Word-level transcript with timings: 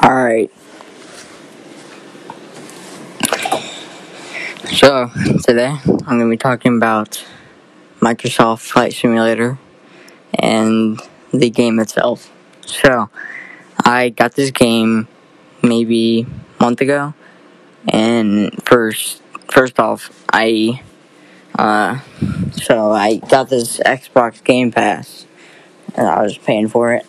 Alright. 0.00 0.52
So, 4.70 5.10
today 5.44 5.76
I'm 5.86 6.18
going 6.18 6.20
to 6.20 6.30
be 6.30 6.36
talking 6.36 6.76
about 6.76 7.24
Microsoft 8.00 8.60
Flight 8.60 8.92
Simulator 8.92 9.58
and 10.34 11.00
the 11.32 11.50
game 11.50 11.80
itself. 11.80 12.32
So, 12.64 13.10
I 13.84 14.10
got 14.10 14.34
this 14.34 14.52
game 14.52 15.08
maybe 15.62 16.26
a 16.60 16.62
month 16.62 16.80
ago, 16.80 17.12
and 17.88 18.52
first, 18.64 19.20
first 19.50 19.80
off, 19.80 20.24
I, 20.32 20.80
uh, 21.58 21.98
so 22.52 22.92
I 22.92 23.16
got 23.16 23.50
this 23.50 23.78
Xbox 23.80 24.44
Game 24.44 24.70
Pass, 24.70 25.26
and 25.96 26.06
I 26.06 26.22
was 26.22 26.38
paying 26.38 26.68
for 26.68 26.92
it 26.92 27.04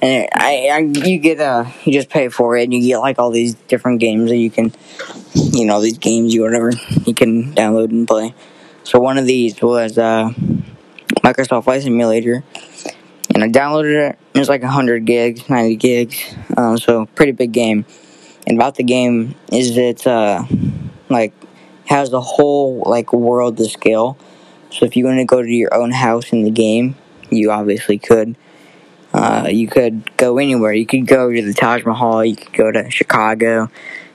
and 0.00 0.28
I, 0.32 0.68
I, 0.72 0.78
you 0.78 1.18
get 1.18 1.40
uh 1.40 1.64
you 1.84 1.92
just 1.92 2.08
pay 2.08 2.28
for 2.28 2.56
it 2.56 2.64
and 2.64 2.74
you 2.74 2.80
get 2.80 2.98
like 2.98 3.18
all 3.18 3.30
these 3.30 3.54
different 3.54 4.00
games 4.00 4.30
that 4.30 4.36
you 4.36 4.50
can 4.50 4.72
you 5.34 5.66
know 5.66 5.80
these 5.80 5.98
games 5.98 6.34
you 6.34 6.42
whatever 6.42 6.70
you 7.04 7.14
can 7.14 7.52
download 7.54 7.90
and 7.90 8.06
play. 8.06 8.34
So 8.84 9.00
one 9.00 9.18
of 9.18 9.26
these 9.26 9.60
was 9.60 9.98
uh 9.98 10.30
microsoft 11.22 11.64
flight 11.64 11.82
simulator. 11.82 12.44
And 13.34 13.44
i 13.44 13.48
downloaded 13.48 14.10
it. 14.10 14.18
It 14.34 14.38
was 14.38 14.48
like 14.48 14.62
100 14.62 15.04
gigs 15.04 15.48
90 15.48 15.76
gigs. 15.76 16.34
Um, 16.56 16.78
so 16.78 17.06
pretty 17.06 17.32
big 17.32 17.52
game. 17.52 17.84
And 18.46 18.56
about 18.56 18.76
the 18.76 18.84
game 18.84 19.34
is 19.52 19.76
it 19.76 20.06
uh 20.06 20.44
like 21.08 21.32
has 21.86 22.10
the 22.10 22.20
whole 22.20 22.82
like 22.86 23.12
world 23.12 23.56
to 23.56 23.64
scale. 23.68 24.16
So 24.70 24.84
if 24.84 24.96
you 24.96 25.06
want 25.06 25.18
to 25.18 25.24
go 25.24 25.42
to 25.42 25.48
your 25.48 25.74
own 25.74 25.90
house 25.90 26.32
in 26.32 26.44
the 26.44 26.50
game 26.50 26.96
you 27.30 27.50
obviously 27.50 27.98
could 27.98 28.36
uh, 29.18 29.48
you 29.48 29.66
could 29.66 30.16
go 30.16 30.38
anywhere. 30.38 30.72
You 30.72 30.86
could 30.86 31.08
go 31.08 31.32
to 31.32 31.42
the 31.42 31.52
Taj 31.52 31.84
Mahal. 31.84 32.24
You 32.24 32.36
could 32.36 32.52
go 32.52 32.70
to 32.70 32.88
Chicago. 32.88 33.68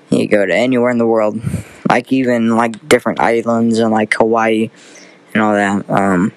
You 0.09 0.19
could 0.19 0.31
go 0.31 0.45
to 0.45 0.55
anywhere 0.55 0.91
in 0.91 0.97
the 0.97 1.05
world, 1.05 1.41
like 1.89 2.13
even 2.13 2.55
like 2.55 2.87
different 2.87 3.19
islands 3.19 3.79
and 3.79 3.91
like 3.91 4.13
Hawaii 4.13 4.69
and 5.33 5.43
all 5.43 5.53
that. 5.53 5.89
Um, 5.89 6.31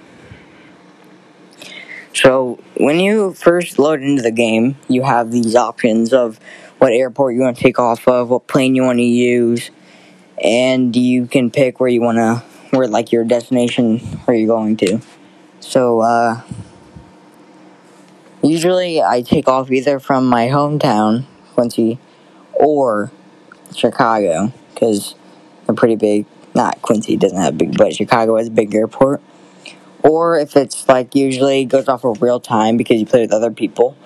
so 2.12 2.58
when 2.76 2.98
you 2.98 3.34
first 3.34 3.78
load 3.78 4.02
into 4.02 4.22
the 4.22 4.32
game, 4.32 4.76
you 4.88 5.04
have 5.04 5.30
these 5.30 5.54
options 5.54 6.12
of 6.12 6.40
what 6.78 6.92
airport 6.92 7.34
you 7.34 7.42
want 7.42 7.56
to 7.56 7.62
take 7.62 7.78
off 7.78 8.08
of, 8.08 8.30
what 8.30 8.48
plane 8.48 8.74
you 8.74 8.82
want 8.82 8.98
to 8.98 9.04
use, 9.04 9.70
and 10.42 10.96
you 10.96 11.26
can 11.26 11.52
pick 11.52 11.78
where 11.78 11.88
you 11.88 12.00
want 12.00 12.16
to, 12.16 12.42
where 12.76 12.88
like 12.88 13.12
your 13.12 13.22
destination, 13.22 13.98
where 14.24 14.36
you're 14.36 14.48
going 14.48 14.76
to. 14.78 15.00
So. 15.60 16.00
Uh, 16.00 16.40
Usually, 18.42 19.02
I 19.02 19.22
take 19.22 19.48
off 19.48 19.70
either 19.70 19.98
from 19.98 20.26
my 20.26 20.48
hometown, 20.48 21.24
Quincy, 21.54 21.98
or 22.54 23.10
Chicago, 23.74 24.52
because 24.72 25.14
they're 25.64 25.74
pretty 25.74 25.96
big. 25.96 26.26
Not 26.54 26.80
Quincy 26.80 27.16
doesn't 27.16 27.40
have 27.40 27.58
big, 27.58 27.76
but 27.76 27.94
Chicago 27.94 28.36
has 28.36 28.48
a 28.48 28.50
big 28.50 28.74
airport. 28.74 29.20
Or 30.02 30.38
if 30.38 30.56
it's 30.56 30.88
like 30.88 31.14
usually 31.14 31.64
goes 31.64 31.88
off 31.88 32.04
of 32.04 32.22
real 32.22 32.40
time 32.40 32.76
because 32.76 33.00
you 33.00 33.06
play 33.06 33.22
with 33.22 33.32
other 33.32 33.50
people, 33.50 33.96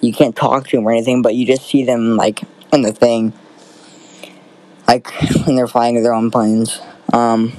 you 0.00 0.12
can't 0.12 0.34
talk 0.34 0.68
to 0.68 0.76
them 0.76 0.86
or 0.86 0.92
anything, 0.92 1.22
but 1.22 1.34
you 1.34 1.46
just 1.46 1.68
see 1.68 1.84
them 1.84 2.16
like 2.16 2.42
in 2.72 2.82
the 2.82 2.92
thing, 2.92 3.32
like 4.86 5.10
when 5.46 5.56
they're 5.56 5.68
flying 5.68 6.02
their 6.02 6.14
own 6.14 6.30
planes. 6.30 6.80
Um, 7.12 7.52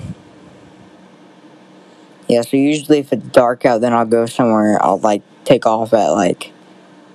yeah, 2.30 2.41
so 2.41 2.58
usually 2.58 2.99
if 2.99 3.11
it's 3.11 3.27
dark 3.30 3.66
out, 3.66 3.81
then 3.81 3.91
I'll 3.91 4.05
go 4.05 4.27
somewhere. 4.27 4.77
I'll 4.81 4.99
like 4.99 5.23
take 5.45 5.66
off 5.66 5.94
at 5.94 6.09
like 6.09 6.53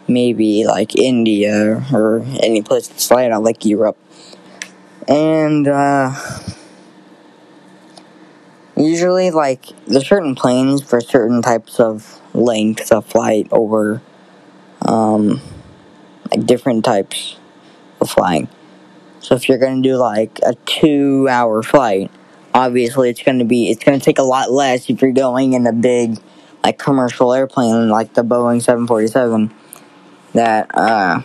maybe 0.08 0.66
like 0.66 0.96
India 0.96 1.84
or 1.92 2.20
any 2.42 2.62
place 2.62 2.88
that's 2.88 3.08
light 3.12 3.30
out 3.30 3.44
like 3.44 3.64
Europe. 3.64 3.96
And 5.06 5.68
uh, 5.68 6.12
usually, 8.76 9.30
like 9.30 9.66
there's 9.86 10.08
certain 10.08 10.34
planes 10.34 10.82
for 10.82 11.00
certain 11.00 11.42
types 11.42 11.78
of 11.78 12.20
lengths 12.34 12.90
of 12.90 13.06
flight 13.06 13.46
over 13.52 14.02
um, 14.82 15.40
like 16.30 16.44
different 16.44 16.84
types 16.84 17.36
of 18.00 18.10
flying. 18.10 18.48
So 19.20 19.36
if 19.36 19.48
you're 19.48 19.58
gonna 19.58 19.80
do 19.80 19.96
like 19.96 20.40
a 20.44 20.54
two-hour 20.66 21.62
flight 21.62 22.10
obviously 22.54 23.10
it's 23.10 23.22
going 23.22 23.40
to 23.40 23.44
be 23.44 23.68
it's 23.68 23.82
going 23.82 23.98
to 23.98 24.04
take 24.04 24.18
a 24.18 24.22
lot 24.22 24.50
less 24.50 24.88
if 24.88 25.02
you're 25.02 25.12
going 25.12 25.52
in 25.52 25.66
a 25.66 25.72
big 25.72 26.18
like 26.62 26.78
commercial 26.78 27.32
airplane 27.32 27.88
like 27.88 28.14
the 28.14 28.22
Boeing 28.22 28.62
747 28.62 29.52
that 30.32 30.70
uh 30.72 31.20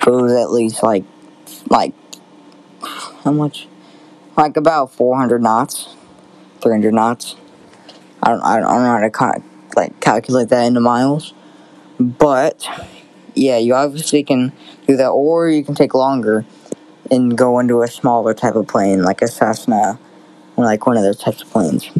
goes 0.00 0.32
at 0.32 0.50
least 0.50 0.82
like 0.82 1.04
like 1.70 1.94
how 3.24 3.32
much? 3.32 3.68
Like 4.36 4.56
about 4.56 4.92
400 4.92 5.42
knots 5.42 5.94
300 6.60 6.92
knots. 6.92 7.36
I 8.20 8.30
don't, 8.30 8.42
I 8.42 8.58
don't 8.58 8.82
know 8.82 8.90
how 8.90 8.98
to 8.98 9.36
of, 9.36 9.44
like 9.76 10.00
calculate 10.00 10.48
that 10.48 10.64
into 10.64 10.80
miles. 10.80 11.32
But 12.00 12.68
yeah 13.34 13.58
you 13.58 13.74
obviously 13.74 14.24
can 14.24 14.52
do 14.86 14.96
that 14.96 15.10
or 15.10 15.48
you 15.48 15.62
can 15.62 15.74
take 15.74 15.94
longer 15.94 16.44
and 17.10 17.36
go 17.36 17.58
into 17.58 17.82
a 17.82 17.88
smaller 17.88 18.34
type 18.34 18.54
of 18.54 18.66
plane, 18.66 19.02
like 19.02 19.22
a 19.22 19.28
Cessna, 19.28 19.98
or 20.56 20.64
like 20.64 20.86
one 20.86 20.96
of 20.96 21.02
those 21.02 21.18
types 21.18 21.42
of 21.42 21.50
planes. 21.50 21.90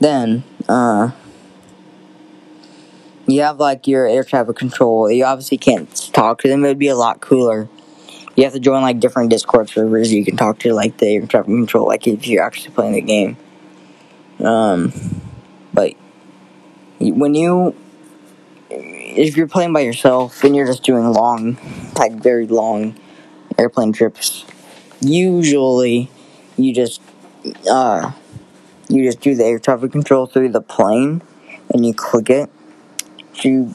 Then, 0.00 0.44
uh, 0.68 1.10
you 3.26 3.42
have 3.42 3.60
like 3.60 3.86
your 3.86 4.06
air 4.06 4.24
traffic 4.24 4.56
control. 4.56 5.10
You 5.10 5.24
obviously 5.24 5.58
can't 5.58 5.94
talk 6.12 6.40
to 6.40 6.48
them. 6.48 6.64
It 6.64 6.68
would 6.68 6.78
be 6.78 6.88
a 6.88 6.96
lot 6.96 7.20
cooler. 7.20 7.68
You 8.36 8.44
have 8.44 8.52
to 8.54 8.60
join 8.60 8.82
like 8.82 9.00
different 9.00 9.30
Discord 9.30 9.68
servers. 9.68 10.12
You 10.12 10.24
can 10.24 10.36
talk 10.36 10.58
to 10.60 10.72
like 10.72 10.98
the 10.98 11.06
air 11.06 11.26
traffic 11.26 11.46
control, 11.46 11.86
like 11.86 12.06
if 12.06 12.26
you're 12.26 12.42
actually 12.42 12.74
playing 12.74 12.92
the 12.92 13.00
game. 13.02 13.36
Um, 14.44 14.92
but 15.72 15.94
when 16.98 17.34
you 17.34 17.74
if 19.16 19.36
you're 19.36 19.48
playing 19.48 19.72
by 19.72 19.80
yourself 19.80 20.44
and 20.44 20.54
you're 20.54 20.66
just 20.66 20.82
doing 20.82 21.12
long, 21.12 21.58
like 21.96 22.12
very 22.12 22.46
long 22.46 22.98
airplane 23.58 23.92
trips, 23.92 24.44
usually 25.00 26.10
you 26.56 26.74
just 26.74 27.00
uh 27.70 28.12
you 28.88 29.04
just 29.04 29.20
do 29.20 29.34
the 29.34 29.44
air 29.44 29.58
traffic 29.58 29.92
control 29.92 30.26
through 30.26 30.50
the 30.50 30.60
plane 30.60 31.22
and 31.72 31.86
you 31.86 31.94
click 31.94 32.30
it. 32.30 32.50
You 33.42 33.74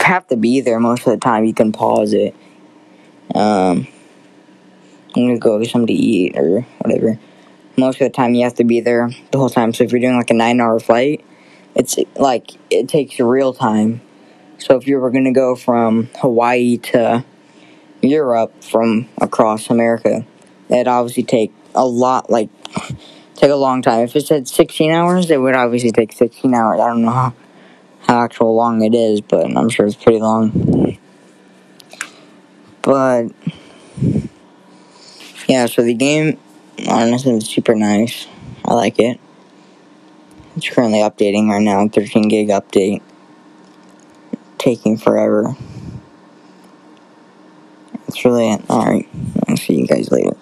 have 0.00 0.26
to 0.28 0.36
be 0.36 0.60
there 0.60 0.80
most 0.80 1.06
of 1.06 1.12
the 1.12 1.18
time. 1.18 1.44
You 1.44 1.54
can 1.54 1.72
pause 1.72 2.12
it. 2.12 2.34
Um, 3.34 3.86
I'm 5.14 5.26
gonna 5.26 5.38
go 5.38 5.58
get 5.58 5.70
something 5.70 5.88
to 5.88 5.92
eat 5.92 6.36
or 6.36 6.62
whatever. 6.80 7.18
Most 7.76 8.00
of 8.00 8.06
the 8.06 8.10
time, 8.10 8.34
you 8.34 8.44
have 8.44 8.54
to 8.54 8.64
be 8.64 8.80
there 8.80 9.10
the 9.30 9.38
whole 9.38 9.50
time. 9.50 9.72
So 9.72 9.84
if 9.84 9.92
you're 9.92 10.00
doing 10.00 10.16
like 10.16 10.30
a 10.30 10.34
nine-hour 10.34 10.80
flight, 10.80 11.24
it's 11.74 11.98
like 12.16 12.52
it 12.70 12.88
takes 12.88 13.18
real 13.18 13.52
time 13.52 14.00
so 14.58 14.76
if 14.76 14.86
you 14.86 14.98
were 14.98 15.10
going 15.10 15.24
to 15.24 15.32
go 15.32 15.54
from 15.56 16.08
Hawaii 16.20 16.78
to 16.78 17.24
Europe 18.00 18.62
from 18.62 19.08
across 19.20 19.70
America, 19.70 20.24
it'd 20.68 20.88
obviously 20.88 21.22
take 21.22 21.52
a 21.74 21.84
lot, 21.84 22.30
like, 22.30 22.48
take 23.34 23.50
a 23.50 23.56
long 23.56 23.82
time. 23.82 24.00
If 24.00 24.16
it 24.16 24.26
said 24.26 24.48
16 24.48 24.90
hours, 24.92 25.30
it 25.30 25.40
would 25.40 25.54
obviously 25.54 25.90
take 25.90 26.12
16 26.12 26.54
hours. 26.54 26.80
I 26.80 26.88
don't 26.88 27.02
know 27.02 27.10
how, 27.10 27.34
how 28.00 28.20
actual 28.20 28.54
long 28.54 28.82
it 28.82 28.94
is, 28.94 29.20
but 29.20 29.56
I'm 29.56 29.68
sure 29.68 29.86
it's 29.86 29.96
pretty 29.96 30.20
long. 30.20 30.98
But, 32.82 33.28
yeah, 35.48 35.66
so 35.66 35.82
the 35.82 35.94
game, 35.94 36.38
honestly, 36.88 37.32
is 37.32 37.48
super 37.48 37.74
nice. 37.74 38.26
I 38.64 38.74
like 38.74 38.98
it. 38.98 39.18
It's 40.56 40.68
currently 40.68 41.00
updating 41.00 41.48
right 41.48 41.60
now, 41.60 41.88
13 41.88 42.28
gig 42.28 42.48
update 42.48 43.02
taking 44.64 44.96
forever. 44.96 45.54
That's 48.06 48.24
really. 48.24 48.46
Alright, 48.70 49.08
I'll 49.46 49.58
see 49.58 49.74
you 49.74 49.86
guys 49.86 50.10
later. 50.10 50.34